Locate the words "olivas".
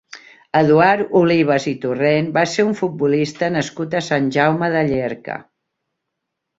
1.19-1.67